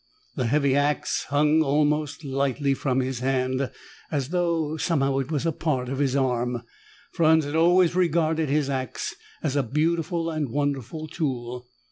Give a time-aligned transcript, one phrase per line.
[0.35, 3.69] The heavy ax hung almost lightly from his hand,
[4.09, 6.63] as though somehow it was a part of his arm.
[7.11, 11.67] Franz had always regarded his ax as a beautiful and wonderful tool.